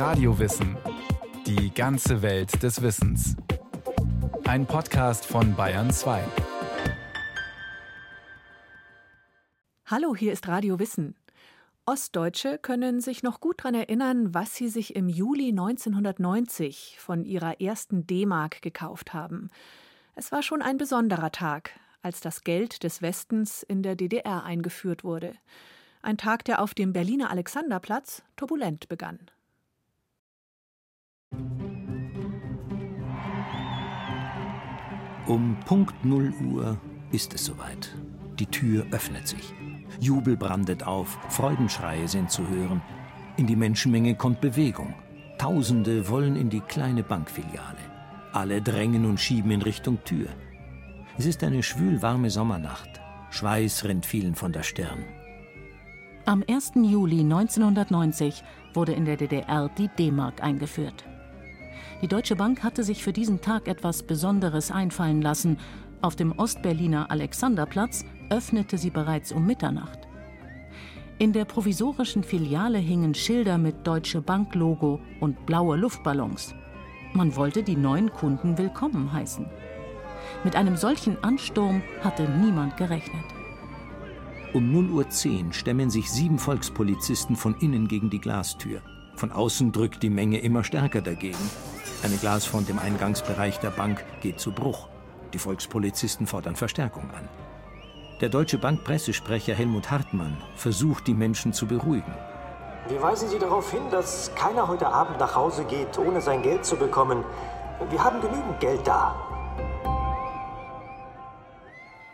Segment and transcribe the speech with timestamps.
[0.00, 0.78] Radiowissen.
[1.44, 3.36] Die ganze Welt des Wissens.
[4.48, 6.24] Ein Podcast von Bayern 2.
[9.84, 11.16] Hallo, hier ist Radio Wissen.
[11.84, 17.60] Ostdeutsche können sich noch gut daran erinnern, was sie sich im Juli 1990 von ihrer
[17.60, 19.50] ersten D-Mark gekauft haben.
[20.14, 25.04] Es war schon ein besonderer Tag, als das Geld des Westens in der DDR eingeführt
[25.04, 25.34] wurde.
[26.00, 29.18] Ein Tag, der auf dem Berliner Alexanderplatz turbulent begann.
[35.30, 36.76] Um Punkt 0 Uhr
[37.12, 37.94] ist es soweit.
[38.40, 39.54] Die Tür öffnet sich.
[40.00, 42.82] Jubel brandet auf, Freudenschreie sind zu hören.
[43.36, 44.92] In die Menschenmenge kommt Bewegung.
[45.38, 47.78] Tausende wollen in die kleine Bankfiliale.
[48.32, 50.30] Alle drängen und schieben in Richtung Tür.
[51.16, 53.00] Es ist eine schwülwarme Sommernacht.
[53.30, 55.04] Schweiß rinnt vielen von der Stirn.
[56.24, 56.72] Am 1.
[56.74, 58.42] Juli 1990
[58.74, 61.04] wurde in der DDR die D-Mark eingeführt.
[62.02, 65.58] Die Deutsche Bank hatte sich für diesen Tag etwas Besonderes einfallen lassen.
[66.00, 69.98] Auf dem Ostberliner Alexanderplatz öffnete sie bereits um Mitternacht.
[71.18, 76.54] In der provisorischen Filiale hingen Schilder mit Deutsche Bank Logo und blaue Luftballons.
[77.12, 79.44] Man wollte die neuen Kunden willkommen heißen.
[80.42, 83.24] Mit einem solchen Ansturm hatte niemand gerechnet.
[84.54, 88.80] Um 0.10 Uhr stemmen sich sieben Volkspolizisten von innen gegen die Glastür.
[89.20, 91.50] Von außen drückt die Menge immer stärker dagegen.
[92.02, 94.88] Eine Glasfront im Eingangsbereich der Bank geht zu Bruch.
[95.34, 97.28] Die Volkspolizisten fordern Verstärkung an.
[98.22, 102.14] Der Deutsche Bank Pressesprecher Helmut Hartmann versucht, die Menschen zu beruhigen.
[102.88, 106.64] Wir weisen Sie darauf hin, dass keiner heute Abend nach Hause geht, ohne sein Geld
[106.64, 107.22] zu bekommen.
[107.90, 109.14] Wir haben genügend Geld da.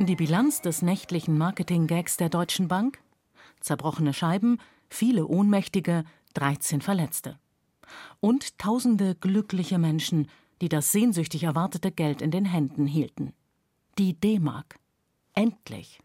[0.00, 2.98] Die Bilanz des nächtlichen Marketing-Gags der Deutschen Bank?
[3.60, 6.02] Zerbrochene Scheiben, viele Ohnmächtige,
[6.36, 7.38] 13 Verletzte.
[8.20, 10.28] Und tausende glückliche Menschen,
[10.60, 13.32] die das sehnsüchtig erwartete Geld in den Händen hielten.
[13.98, 14.78] Die D-Mark.
[15.34, 16.00] Endlich.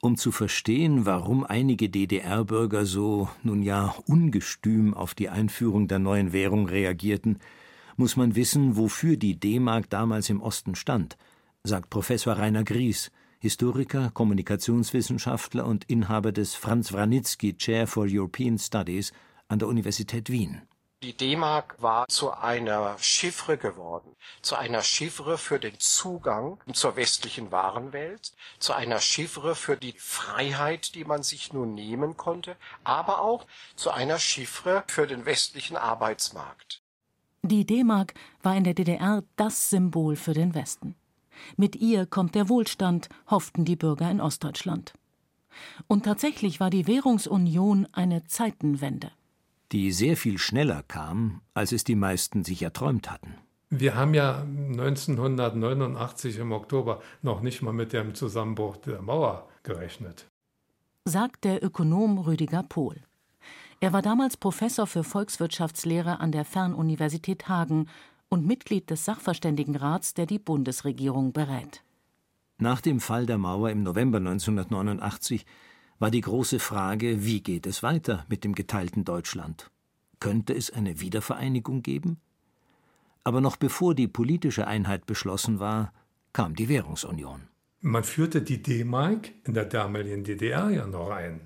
[0.00, 6.32] Um zu verstehen, warum einige DDR-Bürger so, nun ja, ungestüm auf die Einführung der neuen
[6.32, 7.38] Währung reagierten,
[7.96, 11.16] muss man wissen, wofür die D-Mark damals im Osten stand–
[11.68, 13.10] sagt Professor Rainer Gries,
[13.40, 19.12] Historiker, Kommunikationswissenschaftler und Inhaber des Franz Wranitzky Chair for European Studies
[19.48, 20.62] an der Universität Wien.
[21.02, 27.52] Die D-Mark war zu einer Chiffre geworden, zu einer Chiffre für den Zugang zur westlichen
[27.52, 33.46] Warenwelt, zu einer Chiffre für die Freiheit, die man sich nun nehmen konnte, aber auch
[33.76, 36.82] zu einer Chiffre für den westlichen Arbeitsmarkt.
[37.42, 40.96] Die D-Mark war in der DDR das Symbol für den Westen.
[41.56, 44.94] Mit ihr kommt der Wohlstand, hofften die Bürger in Ostdeutschland.
[45.86, 49.12] Und tatsächlich war die Währungsunion eine Zeitenwende.
[49.72, 53.34] Die sehr viel schneller kam, als es die meisten sich erträumt hatten.
[53.70, 60.26] Wir haben ja 1989 im Oktober noch nicht mal mit dem Zusammenbruch der Mauer gerechnet.
[61.04, 63.02] Sagt der Ökonom Rüdiger Pohl.
[63.80, 67.88] Er war damals Professor für Volkswirtschaftslehre an der Fernuniversität Hagen
[68.30, 71.82] und Mitglied des Sachverständigenrats, der die Bundesregierung berät.
[72.58, 75.46] Nach dem Fall der Mauer im November 1989
[75.98, 79.70] war die große Frage, wie geht es weiter mit dem geteilten Deutschland?
[80.20, 82.18] Könnte es eine Wiedervereinigung geben?
[83.24, 85.92] Aber noch bevor die politische Einheit beschlossen war,
[86.32, 87.48] kam die Währungsunion.
[87.80, 91.40] Man führte die D-Mark in der damaligen DDR ja noch ein.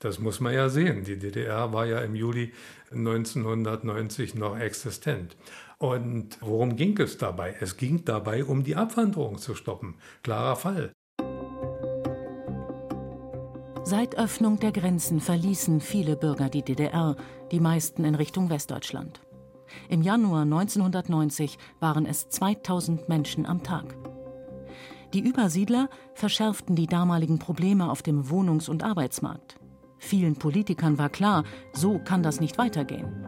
[0.00, 1.04] Das muss man ja sehen.
[1.04, 2.52] Die DDR war ja im Juli
[2.90, 5.36] 1990 noch existent.
[5.78, 7.56] Und worum ging es dabei?
[7.60, 9.94] Es ging dabei um die Abwanderung zu stoppen.
[10.22, 10.92] Klarer Fall.
[13.90, 17.16] Seit Öffnung der Grenzen verließen viele Bürger die DDR,
[17.50, 19.22] die meisten in Richtung Westdeutschland.
[19.88, 23.96] Im Januar 1990 waren es 2000 Menschen am Tag.
[25.14, 29.56] Die Übersiedler verschärften die damaligen Probleme auf dem Wohnungs- und Arbeitsmarkt.
[29.96, 33.26] Vielen Politikern war klar, so kann das nicht weitergehen.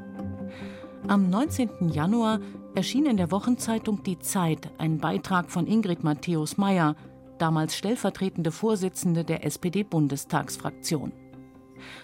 [1.09, 1.89] Am 19.
[1.89, 2.39] Januar
[2.75, 6.97] erschien in der Wochenzeitung Die Zeit ein Beitrag von Ingrid Matthäus Meyer,
[7.41, 11.13] damals stellvertretende Vorsitzende der SPD-Bundestagsfraktion.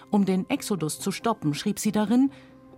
[0.09, 2.31] Um den Exodus zu stoppen, schrieb sie darin,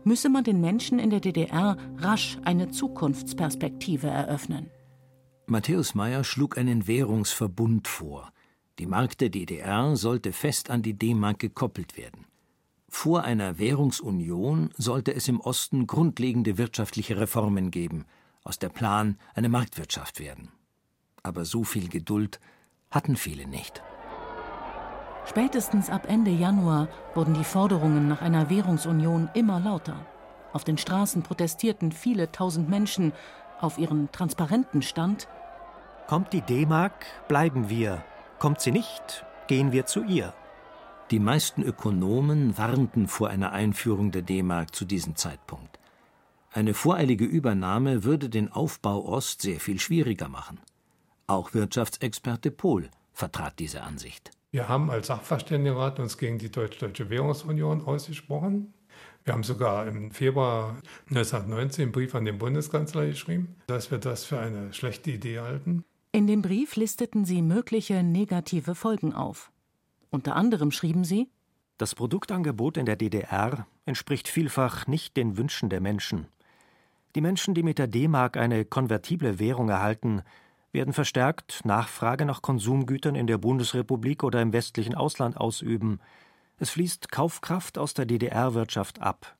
[0.03, 4.69] müsse man den Menschen in der DDR rasch eine Zukunftsperspektive eröffnen.
[5.45, 8.31] Matthäus Meyer schlug einen Währungsverbund vor.
[8.77, 12.25] Die Mark der DDR sollte fest an die D-Mark gekoppelt werden.
[12.87, 18.05] Vor einer Währungsunion sollte es im Osten grundlegende wirtschaftliche Reformen geben,
[18.43, 20.49] aus der Plan eine Marktwirtschaft werden.
[21.29, 22.39] Aber so viel Geduld
[22.89, 23.83] hatten viele nicht.
[25.27, 30.07] Spätestens ab Ende Januar wurden die Forderungen nach einer Währungsunion immer lauter.
[30.53, 33.13] Auf den Straßen protestierten viele tausend Menschen.
[33.61, 35.27] Auf ihren Transparenten stand
[36.07, 38.03] Kommt die D-Mark, bleiben wir.
[38.39, 40.33] Kommt sie nicht, gehen wir zu ihr.
[41.11, 45.77] Die meisten Ökonomen warnten vor einer Einführung der D-Mark zu diesem Zeitpunkt.
[46.51, 50.59] Eine voreilige Übernahme würde den Aufbau Ost sehr viel schwieriger machen.
[51.29, 54.31] Auch Wirtschaftsexperte Pohl vertrat diese Ansicht.
[54.49, 58.73] Wir haben als Sachverständigenrat uns gegen die Deutsch-Deutsche Währungsunion ausgesprochen.
[59.25, 60.77] Wir haben sogar im Februar
[61.11, 65.85] 1919 einen Brief an den Bundeskanzler geschrieben, dass wir das für eine schlechte Idee halten.
[66.13, 69.51] In dem Brief listeten sie mögliche negative Folgen auf.
[70.09, 71.29] Unter anderem schrieben sie
[71.77, 76.25] Das Produktangebot in der DDR entspricht vielfach nicht den Wünschen der Menschen.
[77.13, 80.23] Die Menschen, die mit der D-Mark eine konvertible Währung erhalten,
[80.71, 85.99] werden verstärkt Nachfrage nach Konsumgütern in der Bundesrepublik oder im westlichen Ausland ausüben.
[86.57, 89.35] Es fließt Kaufkraft aus der DDR-Wirtschaft ab.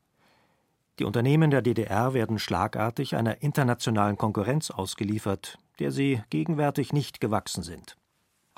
[0.99, 7.63] Die Unternehmen der DDR werden schlagartig einer internationalen Konkurrenz ausgeliefert, der sie gegenwärtig nicht gewachsen
[7.63, 7.95] sind.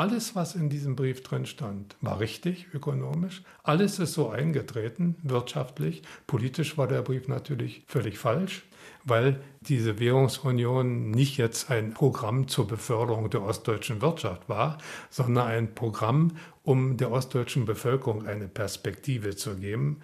[0.02, 3.44] Alles, was in diesem Brief drin stand, war richtig ökonomisch.
[3.62, 6.02] Alles ist so eingetreten, wirtschaftlich.
[6.26, 8.64] Politisch war der Brief natürlich völlig falsch,
[9.04, 14.80] weil diese Währungsunion nicht jetzt ein Programm zur Beförderung der ostdeutschen Wirtschaft war,
[15.12, 16.32] sondern ein Programm,
[16.64, 20.00] um der ostdeutschen Bevölkerung eine Perspektive zu geben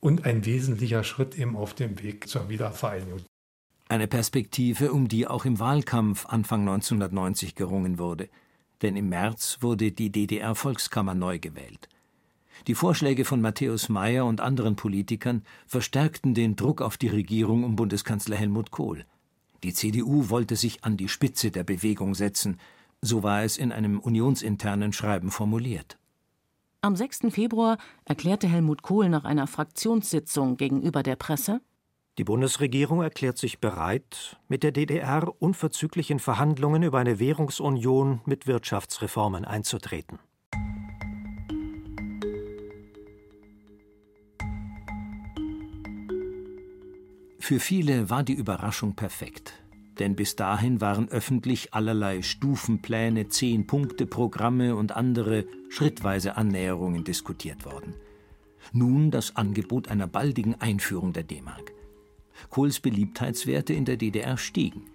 [0.00, 3.22] und ein wesentlicher Schritt eben auf dem Weg zur Wiedervereinigung.
[3.88, 8.28] Eine Perspektive, um die auch im Wahlkampf Anfang 1990 gerungen wurde
[8.82, 11.88] denn im März wurde die DDR-Volkskammer neu gewählt.
[12.66, 17.76] Die Vorschläge von Matthäus Meyer und anderen Politikern verstärkten den Druck auf die Regierung um
[17.76, 19.04] Bundeskanzler Helmut Kohl.
[19.62, 22.58] Die CDU wollte sich an die Spitze der Bewegung setzen,
[23.02, 25.98] so war es in einem unionsinternen Schreiben formuliert.
[26.82, 27.30] Am 6.
[27.30, 31.60] Februar erklärte Helmut Kohl nach einer Fraktionssitzung gegenüber der Presse
[32.20, 38.46] die Bundesregierung erklärt sich bereit, mit der DDR unverzüglich in Verhandlungen über eine Währungsunion mit
[38.46, 40.18] Wirtschaftsreformen einzutreten.
[47.38, 49.54] Für viele war die Überraschung perfekt,
[49.98, 57.94] denn bis dahin waren öffentlich allerlei Stufenpläne, Zehn-Punkte-Programme und andere schrittweise Annäherungen diskutiert worden.
[58.74, 61.79] Nun das Angebot einer baldigen Einführung der D-Mark.
[62.48, 64.86] Kohls Beliebtheitswerte in der DDR stiegen.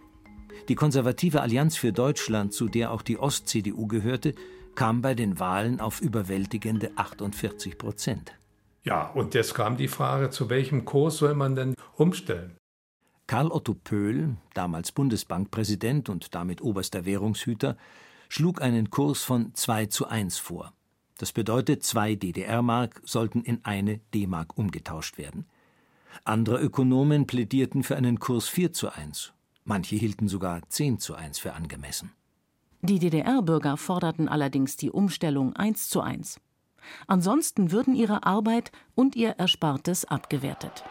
[0.67, 4.33] Die konservative Allianz für Deutschland, zu der auch die Ost-CDU gehörte,
[4.73, 8.33] kam bei den Wahlen auf überwältigende 48 Prozent.
[8.83, 12.57] Ja, und jetzt kam die Frage, zu welchem Kurs soll man denn umstellen?
[13.27, 17.77] Karl Otto Pöhl, damals Bundesbankpräsident und damit oberster Währungshüter,
[18.29, 20.73] schlug einen Kurs von 2 zu 1 vor.
[21.17, 25.45] Das bedeutet, zwei DDR-Mark sollten in eine D-Mark umgetauscht werden.
[26.23, 29.33] Andere Ökonomen plädierten für einen Kurs 4 zu 1.
[29.63, 32.11] Manche hielten sogar 10 zu 1 für angemessen.
[32.81, 36.39] Die DDR-Bürger forderten allerdings die Umstellung 1 zu 1.
[37.07, 40.83] Ansonsten würden ihre Arbeit und ihr Erspartes abgewertet.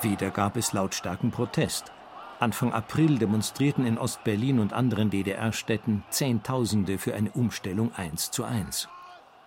[0.00, 1.90] Wieder gab es lautstarken Protest.
[2.38, 8.88] Anfang April demonstrierten in Ostberlin und anderen DDR-Städten Zehntausende für eine Umstellung 1 zu 1.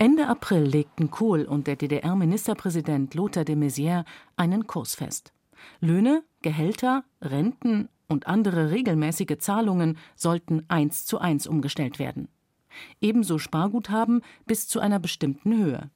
[0.01, 4.03] Ende April legten Kohl und der DDR-Ministerpräsident Lothar de Maizière
[4.35, 5.31] einen Kurs fest.
[5.79, 12.29] Löhne, Gehälter, Renten und andere regelmäßige Zahlungen sollten eins zu eins umgestellt werden.
[12.99, 15.91] Ebenso Sparguthaben bis zu einer bestimmten Höhe.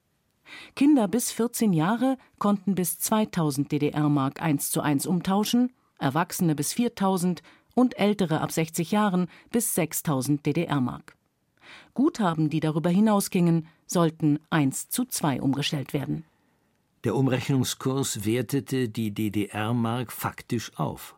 [0.75, 7.41] Kinder bis 14 Jahre konnten bis 2000 DDR-Mark eins zu eins umtauschen, Erwachsene bis 4000
[7.73, 11.15] und Ältere ab 60 Jahren bis 6000 DDR-Mark.
[11.93, 16.25] Guthaben, die darüber hinausgingen, sollten 1 zu 2 umgestellt werden.
[17.03, 21.15] Der Umrechnungskurs wertete die DDR-Mark faktisch auf.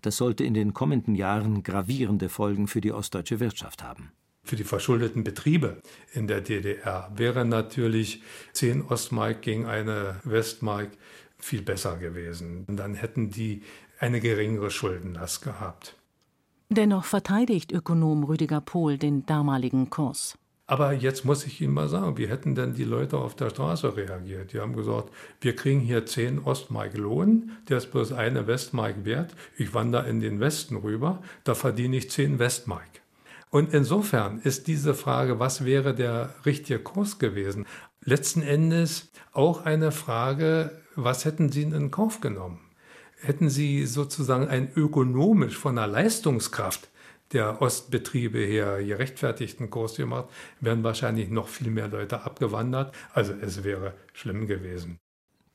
[0.00, 4.10] Das sollte in den kommenden Jahren gravierende Folgen für die ostdeutsche Wirtschaft haben.
[4.42, 5.80] Für die verschuldeten Betriebe
[6.12, 8.22] in der DDR wäre natürlich
[8.52, 10.90] 10 Ostmark gegen eine Westmark
[11.38, 12.64] viel besser gewesen.
[12.66, 13.62] Und dann hätten die
[14.00, 15.96] eine geringere Schuldenlast gehabt.
[16.72, 20.38] Dennoch verteidigt Ökonom Rüdiger Pohl den damaligen Kurs.
[20.66, 23.94] Aber jetzt muss ich Ihnen mal sagen, wie hätten denn die Leute auf der Straße
[23.94, 24.54] reagiert?
[24.54, 25.10] Die haben gesagt,
[25.42, 29.34] wir kriegen hier 10 Ostmark Lohn, der ist bloß eine Westmark wert.
[29.58, 32.88] Ich wandere in den Westen rüber, da verdiene ich 10 Westmark.
[33.50, 37.66] Und insofern ist diese Frage, was wäre der richtige Kurs gewesen,
[38.02, 42.60] letzten Endes auch eine Frage, was hätten Sie in Kauf genommen?
[43.22, 46.88] Hätten sie sozusagen ein ökonomisch von der Leistungskraft
[47.32, 50.28] der Ostbetriebe her gerechtfertigten Kurs gemacht,
[50.60, 52.94] wären wahrscheinlich noch viel mehr Leute abgewandert.
[53.14, 54.98] Also es wäre schlimm gewesen.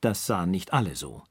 [0.00, 1.22] Das sahen nicht alle so.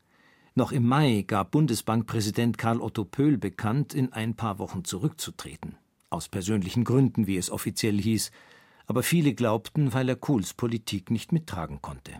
[0.56, 5.76] Noch im Mai gab Bundesbankpräsident Karl Otto Pöhl bekannt, in ein paar Wochen zurückzutreten.
[6.10, 8.32] Aus persönlichen Gründen, wie es offiziell hieß.
[8.88, 12.14] Aber viele glaubten, weil er Kohls Politik nicht mittragen konnte.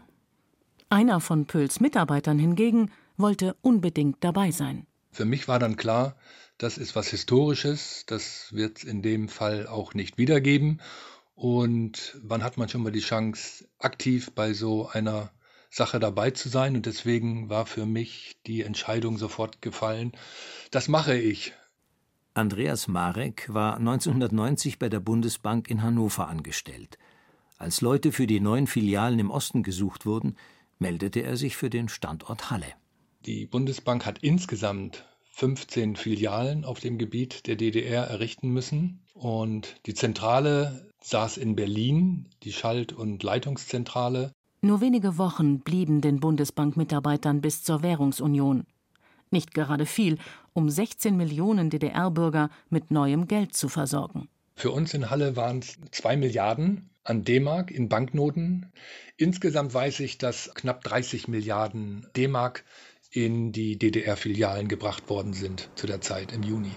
[0.90, 4.88] Einer von Pöhls Mitarbeitern hingegen wollte unbedingt dabei sein.
[5.12, 6.16] Für mich war dann klar,
[6.58, 10.82] das ist was Historisches, das wird es in dem Fall auch nicht wiedergeben.
[11.36, 15.32] Und wann hat man schon mal die Chance, aktiv bei so einer
[15.70, 16.76] Sache dabei zu sein.
[16.76, 20.12] Und deswegen war für mich die Entscheidung sofort gefallen,
[20.72, 21.54] das mache ich.
[22.34, 26.98] Andreas Marek war 1990 bei der Bundesbank in Hannover angestellt.
[27.58, 30.38] Als Leute für die neuen Filialen im Osten gesucht wurden,
[30.78, 32.74] meldete er sich für den Standort Halle.
[33.28, 39.02] Die Bundesbank hat insgesamt 15 Filialen auf dem Gebiet der DDR errichten müssen.
[39.14, 44.32] Und die Zentrale saß in Berlin, die Schalt- und Leitungszentrale.
[44.62, 48.64] Nur wenige Wochen blieben den Bundesbankmitarbeitern bis zur Währungsunion.
[49.30, 50.20] Nicht gerade viel,
[50.54, 54.30] um 16 Millionen DDR-Bürger mit neuem Geld zu versorgen.
[54.56, 58.72] Für uns in Halle waren es zwei Milliarden an D-Mark in Banknoten.
[59.18, 62.64] Insgesamt weiß ich, dass knapp 30 Milliarden D-Mark
[63.12, 66.72] in die DDR-Filialen gebracht worden sind zu der Zeit im Juni.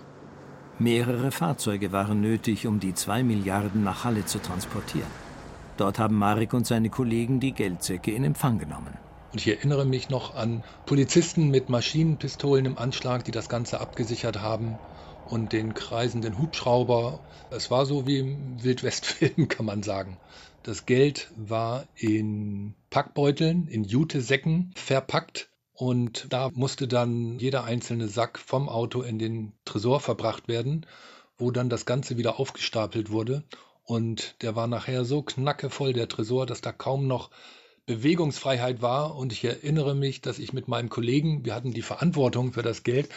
[0.79, 5.11] Mehrere Fahrzeuge waren nötig, um die zwei Milliarden nach Halle zu transportieren.
[5.77, 8.97] Dort haben Marek und seine Kollegen die Geldsäcke in Empfang genommen.
[9.33, 14.41] Und ich erinnere mich noch an Polizisten mit Maschinenpistolen im Anschlag, die das Ganze abgesichert
[14.41, 14.79] haben
[15.29, 17.21] und den kreisenden Hubschrauber.
[17.51, 20.17] Es war so wie im Wildwestfilm, kann man sagen.
[20.63, 25.50] Das Geld war in Packbeuteln, in Jutesäcken verpackt
[25.81, 30.85] und da musste dann jeder einzelne Sack vom Auto in den Tresor verbracht werden,
[31.39, 33.45] wo dann das Ganze wieder aufgestapelt wurde.
[33.83, 37.31] Und der war nachher so knackevoll, der Tresor, dass da kaum noch
[37.87, 39.17] Bewegungsfreiheit war.
[39.17, 42.83] Und ich erinnere mich, dass ich mit meinem Kollegen, wir hatten die Verantwortung für das
[42.83, 43.09] Geld,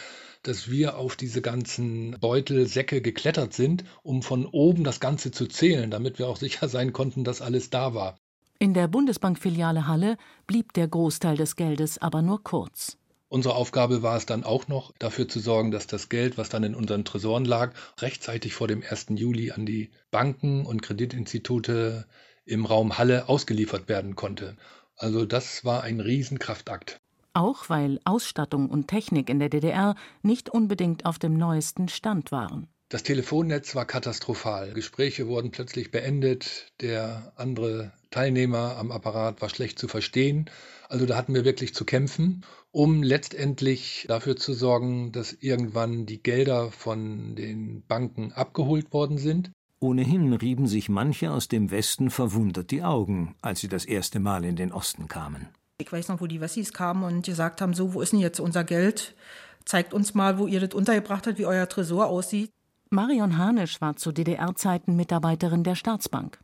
[0.42, 5.48] dass wir auf diese ganzen Beutel, Säcke geklettert sind, um von oben das Ganze zu
[5.48, 8.18] zählen, damit wir auch sicher sein konnten, dass alles da war.
[8.64, 10.16] In der Bundesbankfiliale Halle
[10.46, 12.96] blieb der Großteil des Geldes aber nur kurz.
[13.28, 16.64] Unsere Aufgabe war es dann auch noch, dafür zu sorgen, dass das Geld, was dann
[16.64, 19.08] in unseren Tresoren lag, rechtzeitig vor dem 1.
[19.16, 22.06] Juli an die Banken und Kreditinstitute
[22.46, 24.56] im Raum Halle ausgeliefert werden konnte.
[24.96, 27.02] Also das war ein Riesenkraftakt.
[27.34, 32.68] Auch weil Ausstattung und Technik in der DDR nicht unbedingt auf dem neuesten Stand waren.
[32.88, 34.72] Das Telefonnetz war katastrophal.
[34.72, 36.72] Gespräche wurden plötzlich beendet.
[36.80, 40.48] Der andere Teilnehmer am Apparat war schlecht zu verstehen.
[40.88, 46.22] Also da hatten wir wirklich zu kämpfen, um letztendlich dafür zu sorgen, dass irgendwann die
[46.22, 49.50] Gelder von den Banken abgeholt worden sind.
[49.80, 54.44] Ohnehin rieben sich manche aus dem Westen verwundert die Augen, als sie das erste Mal
[54.44, 55.48] in den Osten kamen.
[55.78, 58.38] Ich weiß noch, wo die Wessis kamen und gesagt haben, so, wo ist denn jetzt
[58.38, 59.16] unser Geld?
[59.64, 62.50] Zeigt uns mal, wo ihr das untergebracht habt, wie euer Tresor aussieht.
[62.90, 66.38] Marion Hanisch war zu DDR-Zeiten Mitarbeiterin der Staatsbank.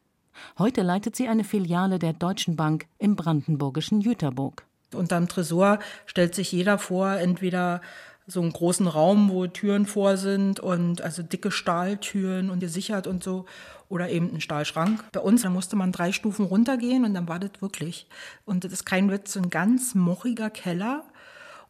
[0.58, 4.64] Heute leitet sie eine Filiale der Deutschen Bank im brandenburgischen Jüterburg.
[4.94, 7.80] Unterm Tresor stellt sich jeder vor, entweder
[8.26, 13.24] so einen großen Raum, wo Türen vor sind und also dicke Stahltüren und gesichert und
[13.24, 13.46] so
[13.88, 15.04] oder eben ein Stahlschrank.
[15.12, 18.06] Bei uns, da musste man drei Stufen runtergehen und dann war das wirklich.
[18.44, 21.04] Und das ist kein Witz, so ein ganz mochiger Keller.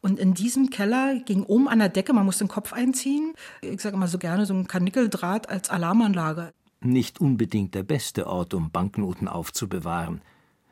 [0.03, 3.35] Und in diesem Keller ging oben an der Decke, man musste den Kopf einziehen.
[3.61, 8.55] Ich sage immer so gerne so ein Kanickeldraht als Alarmanlage nicht unbedingt der beste Ort,
[8.55, 10.23] um Banknoten aufzubewahren.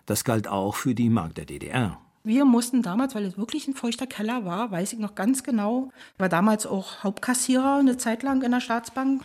[0.06, 1.98] Das galt auch für die Mark der DDR.
[2.24, 5.90] Wir mussten damals, weil es wirklich ein feuchter Keller war, weiß ich noch ganz genau,
[6.18, 9.22] war damals auch Hauptkassierer eine Zeit lang in der Staatsbank.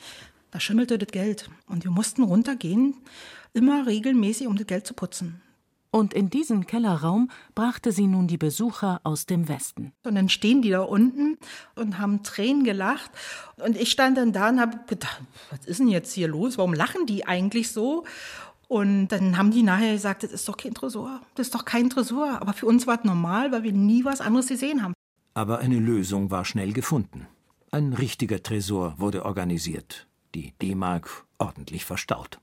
[0.51, 1.49] Da schimmelte das Geld.
[1.67, 2.95] Und wir mussten runtergehen,
[3.53, 5.41] immer regelmäßig, um das Geld zu putzen.
[5.95, 9.93] Und in diesen Kellerraum brachte sie nun die Besucher aus dem Westen.
[10.03, 11.37] Und dann stehen die da unten
[11.75, 13.11] und haben Tränen gelacht.
[13.57, 15.21] Und ich stand dann da und habe gedacht,
[15.51, 16.57] was ist denn jetzt hier los?
[16.57, 18.05] Warum lachen die eigentlich so?
[18.67, 21.21] Und dann haben die nachher gesagt, das ist doch kein Tresor.
[21.35, 22.41] Das ist doch kein Tresor.
[22.41, 24.95] Aber für uns war es normal, weil wir nie was anderes gesehen haben.
[25.35, 27.27] Aber eine Lösung war schnell gefunden.
[27.69, 30.07] Ein richtiger Tresor wurde organisiert.
[30.33, 32.39] Die D-Mark ordentlich verstaut.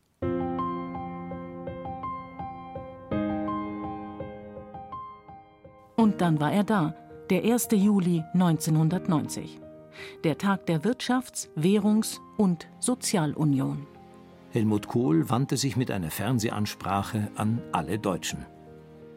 [6.00, 6.94] Und dann war er da,
[7.28, 7.68] der 1.
[7.72, 9.60] Juli 1990.
[10.24, 13.86] Der Tag der Wirtschafts-, Währungs- und Sozialunion.
[14.50, 18.46] Helmut Kohl wandte sich mit einer Fernsehansprache an alle Deutschen.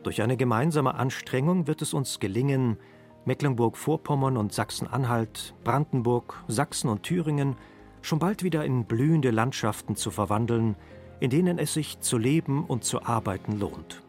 [0.04, 2.76] Durch eine gemeinsame Anstrengung wird es uns gelingen,
[3.24, 7.56] Mecklenburg-Vorpommern und Sachsen-Anhalt, Brandenburg, Sachsen und Thüringen
[8.02, 10.76] schon bald wieder in blühende Landschaften zu verwandeln,
[11.22, 14.04] in denen es sich zu leben und zu arbeiten lohnt.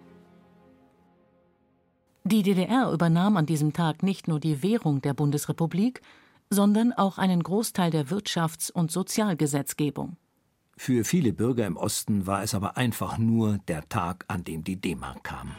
[2.27, 6.01] Die DDR übernahm an diesem Tag nicht nur die Währung der Bundesrepublik,
[6.49, 10.17] sondern auch einen Großteil der Wirtschafts- und Sozialgesetzgebung.
[10.75, 14.77] Für viele Bürger im Osten war es aber einfach nur der Tag, an dem die
[14.77, 15.55] D-Mark kam.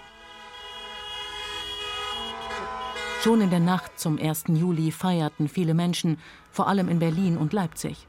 [3.21, 4.45] Schon in der Nacht zum 1.
[4.47, 6.17] Juli feierten viele Menschen,
[6.49, 8.07] vor allem in Berlin und Leipzig.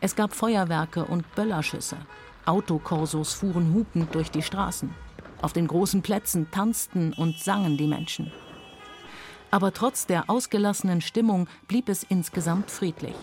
[0.00, 1.98] Es gab Feuerwerke und Böllerschüsse.
[2.46, 4.88] Autokorsos fuhren hupend durch die Straßen.
[5.42, 8.30] Auf den großen Plätzen tanzten und sangen die Menschen.
[9.50, 13.16] Aber trotz der ausgelassenen Stimmung blieb es insgesamt friedlich.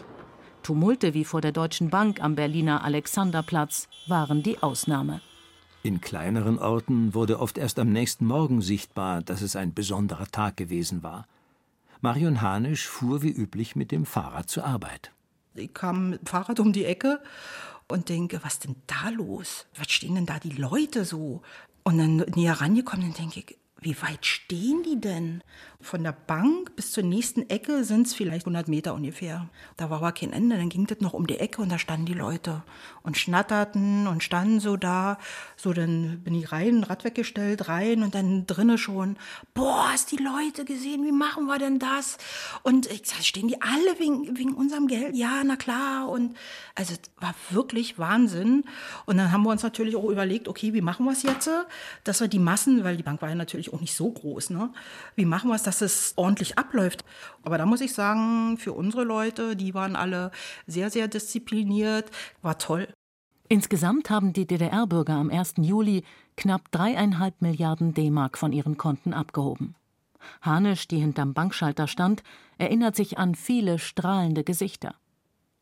[0.64, 5.22] Tumulte wie vor der Deutschen Bank am Berliner Alexanderplatz waren die Ausnahme.
[5.84, 10.58] In kleineren Orten wurde oft erst am nächsten Morgen sichtbar, dass es ein besonderer Tag
[10.58, 11.28] gewesen war.
[12.02, 15.12] Marion Hanisch fuhr wie üblich mit dem Fahrrad zur Arbeit.
[15.56, 17.22] Ich kam mit dem Fahrrad um die Ecke
[17.88, 19.66] und denke, was ist denn da los?
[19.76, 21.42] Was stehen denn da die Leute so?
[21.88, 25.44] Und dann näher rangekommen, dann denke ich, wie weit stehen die denn?
[25.80, 29.48] Von der Bank bis zur nächsten Ecke sind es vielleicht 100 Meter ungefähr.
[29.78, 30.58] Da war aber kein Ende.
[30.58, 32.64] Dann ging das noch um die Ecke und da standen die Leute
[33.04, 35.20] und schnatterten und standen so da.
[35.56, 39.18] So, dann bin ich rein, Rad weggestellt, rein und dann drinnen schon.
[39.54, 41.06] Boah, hast die Leute gesehen?
[41.06, 42.18] Wie machen wir denn das?
[42.64, 45.16] Und ich sag, stehen die alle wegen, wegen unserem Geld?
[45.16, 46.10] Ja, na klar.
[46.10, 46.36] Und
[46.74, 48.66] also, es war wirklich Wahnsinn.
[49.06, 51.50] Und dann haben wir uns natürlich auch überlegt, okay, wie machen wir es jetzt?
[52.04, 54.72] Dass wir die Massen, weil die Bank war ja natürlich auch nicht so groß, ne?
[55.16, 57.04] Wie machen wir es, dass es ordentlich abläuft.
[57.44, 60.32] Aber da muss ich sagen, für unsere Leute, die waren alle
[60.66, 62.88] sehr, sehr diszipliniert, war toll.
[63.50, 65.56] Insgesamt haben die DDR-Bürger am 1.
[65.58, 66.04] Juli
[66.36, 69.76] knapp dreieinhalb Milliarden D-Mark von ihren Konten abgehoben.
[70.42, 72.24] Hanisch, die hinterm Bankschalter stand,
[72.58, 74.96] erinnert sich an viele strahlende Gesichter.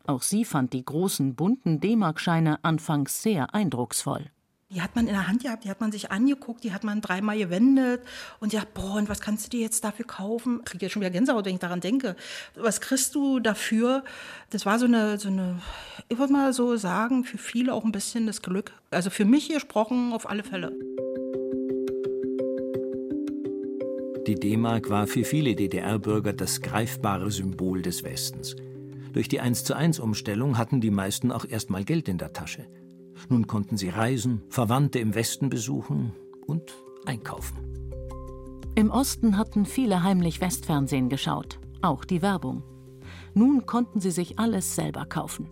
[0.08, 4.32] Auch sie fand die großen bunten D-Mark-Scheine anfangs sehr eindrucksvoll.
[4.72, 7.00] Die hat man in der Hand gehabt, die hat man sich angeguckt, die hat man
[7.00, 8.02] dreimal gewendet
[8.40, 10.58] und ja, boah, und was kannst du dir jetzt dafür kaufen?
[10.60, 12.16] Ich kriege jetzt schon wieder Gänsehaut, wenn ich daran denke.
[12.56, 14.04] Was kriegst du dafür?
[14.50, 15.62] Das war so eine, so eine,
[16.10, 18.72] ich würde mal so sagen, für viele auch ein bisschen das Glück.
[18.90, 20.72] Also für mich gesprochen auf alle Fälle.
[24.26, 28.56] Die D-Mark war für viele DDR-Bürger das greifbare Symbol des Westens.
[29.14, 32.66] Durch die 1 zu 1 Umstellung hatten die meisten auch erstmal Geld in der Tasche.
[33.30, 36.14] Nun konnten sie reisen, Verwandte im Westen besuchen
[36.46, 36.76] und
[37.06, 37.58] einkaufen.
[38.76, 42.64] Im Osten hatten viele heimlich Westfernsehen geschaut, auch die Werbung.
[43.34, 45.50] Nun konnten sie sich alles selber kaufen.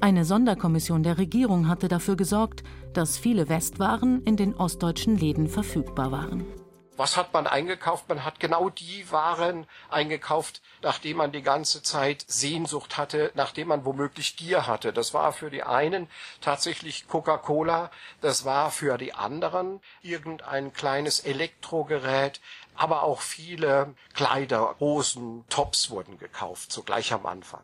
[0.00, 2.62] Eine Sonderkommission der Regierung hatte dafür gesorgt,
[2.92, 6.44] dass viele Westwaren in den ostdeutschen Läden verfügbar waren.
[6.96, 8.08] Was hat man eingekauft?
[8.08, 13.84] Man hat genau die Waren eingekauft, nachdem man die ganze Zeit Sehnsucht hatte, nachdem man
[13.84, 14.92] womöglich Gier hatte.
[14.94, 16.08] Das war für die einen
[16.40, 17.90] tatsächlich Coca-Cola,
[18.22, 22.40] das war für die anderen irgendein kleines Elektrogerät,
[22.74, 27.62] aber auch viele Kleider, Hosen, Tops wurden gekauft, zugleich am Anfang.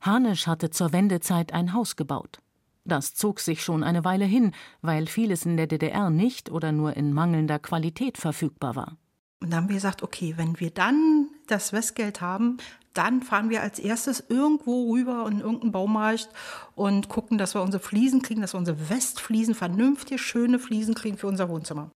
[0.00, 2.40] Hanisch hatte zur Wendezeit ein Haus gebaut.
[2.84, 6.96] Das zog sich schon eine Weile hin, weil vieles in der DDR nicht oder nur
[6.96, 8.96] in mangelnder Qualität verfügbar war.
[9.40, 12.58] Und dann haben wir gesagt, okay, wenn wir dann das Westgeld haben,
[12.94, 16.28] dann fahren wir als erstes irgendwo rüber in irgendeinen Baumarkt
[16.74, 21.18] und gucken, dass wir unsere Fliesen kriegen, dass wir unsere Westfliesen, vernünftige, schöne Fliesen kriegen
[21.18, 21.90] für unser Wohnzimmer.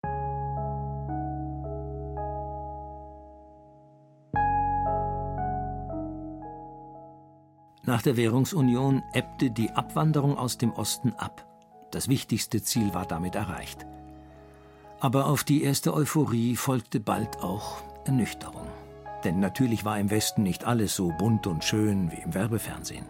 [7.99, 11.45] Nach der Währungsunion ebbte die Abwanderung aus dem Osten ab.
[11.91, 13.87] Das wichtigste Ziel war damit erreicht.
[15.01, 18.69] Aber auf die erste Euphorie folgte bald auch Ernüchterung.
[19.25, 23.07] Denn natürlich war im Westen nicht alles so bunt und schön wie im Werbefernsehen.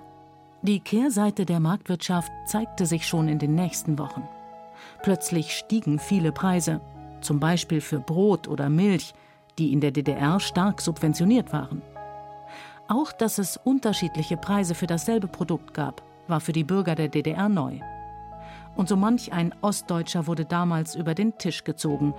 [0.63, 4.27] Die Kehrseite der Marktwirtschaft zeigte sich schon in den nächsten Wochen.
[5.03, 6.81] Plötzlich stiegen viele Preise,
[7.21, 9.13] zum Beispiel für Brot oder Milch,
[9.59, 11.83] die in der DDR stark subventioniert waren.
[12.91, 17.51] Auch, dass es unterschiedliche Preise für dasselbe Produkt gab, war für die Bürger der DDR
[17.51, 17.81] neu.
[18.77, 22.15] Und so manch ein Ostdeutscher wurde damals über den Tisch gezogen.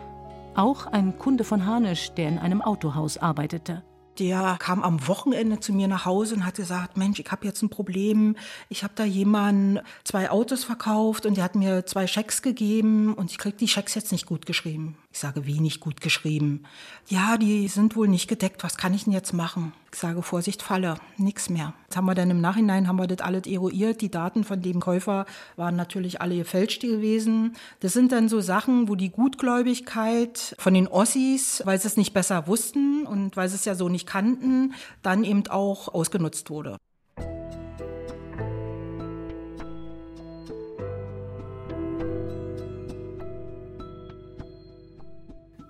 [0.53, 3.83] Auch ein Kunde von Hanisch, der in einem Autohaus arbeitete.
[4.19, 7.63] Der kam am Wochenende zu mir nach Hause und hat gesagt, Mensch, ich habe jetzt
[7.63, 8.35] ein Problem.
[8.67, 13.31] Ich habe da jemanden zwei Autos verkauft und der hat mir zwei Schecks gegeben und
[13.31, 14.97] ich kriege die Schecks jetzt nicht gut geschrieben.
[15.11, 16.63] Ich sage, wie nicht gut geschrieben?
[17.07, 18.63] Ja, die sind wohl nicht gedeckt.
[18.63, 19.73] Was kann ich denn jetzt machen?
[19.91, 21.73] Ich sage, Vorsicht, Falle, nichts mehr.
[21.85, 24.01] Jetzt haben wir dann im Nachhinein, haben wir das alles eruiert.
[24.01, 27.55] Die Daten von dem Käufer waren natürlich alle gefälscht gewesen.
[27.79, 32.13] Das sind dann so Sachen, wo die Gutgläubigkeit von den Ossis, weil sie es nicht
[32.13, 36.77] besser wussten und weil sie es ja so nicht kannten, dann eben auch ausgenutzt wurde.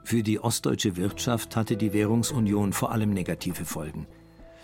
[0.09, 4.07] Für die ostdeutsche Wirtschaft hatte die Währungsunion vor allem negative Folgen.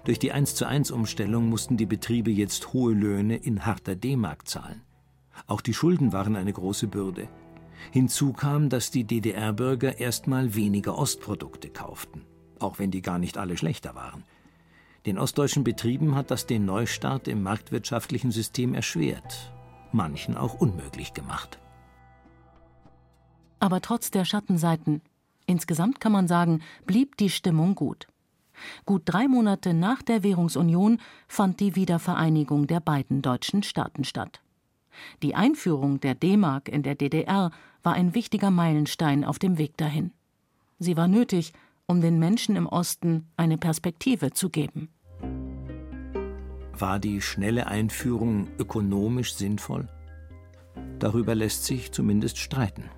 [0.03, 4.47] Durch die 1 zu 1 Umstellung mussten die Betriebe jetzt hohe Löhne in harter D-Mark
[4.47, 4.81] zahlen.
[5.45, 7.27] Auch die Schulden waren eine große Bürde.
[7.91, 12.23] Hinzu kam, dass die DDR-Bürger erstmal weniger Ostprodukte kauften,
[12.57, 14.23] auch wenn die gar nicht alle schlechter waren.
[15.05, 19.53] Den ostdeutschen Betrieben hat das den Neustart im marktwirtschaftlichen System erschwert,
[19.91, 21.59] manchen auch unmöglich gemacht.
[23.59, 25.03] Aber trotz der Schattenseiten,
[25.45, 28.07] insgesamt kann man sagen, blieb die Stimmung gut.
[28.85, 34.41] Gut drei Monate nach der Währungsunion fand die Wiedervereinigung der beiden deutschen Staaten statt.
[35.21, 37.51] Die Einführung der D-Mark in der DDR
[37.83, 40.11] war ein wichtiger Meilenstein auf dem Weg dahin.
[40.79, 41.53] Sie war nötig,
[41.85, 44.89] um den Menschen im Osten eine Perspektive zu geben.
[46.77, 49.87] War die schnelle Einführung ökonomisch sinnvoll?
[50.99, 52.89] Darüber lässt sich zumindest streiten.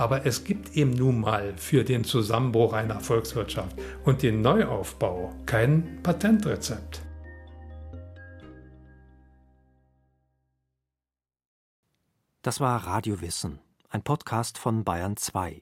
[0.00, 6.02] Aber es gibt eben nun mal für den Zusammenbruch einer Volkswirtschaft und den Neuaufbau kein
[6.02, 7.02] Patentrezept.
[12.40, 13.58] Das war Radio Wissen,
[13.90, 15.60] ein Podcast von Bayern 2.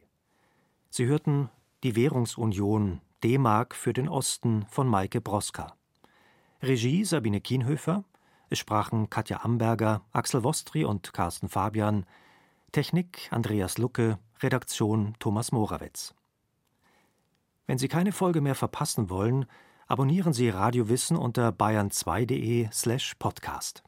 [0.88, 1.50] Sie hörten
[1.82, 5.74] Die Währungsunion D-Mark für den Osten von Maike Broska.
[6.62, 8.04] Regie Sabine Kienhöfer.
[8.50, 12.06] Es sprachen Katja Amberger, Axel Wostri und Carsten Fabian.
[12.70, 16.14] Technik Andreas Lucke, Redaktion Thomas Morawetz.
[17.66, 19.46] Wenn Sie keine Folge mehr verpassen wollen,
[19.86, 23.82] abonnieren Sie Radio Wissen unter bayern2.de slash podcast.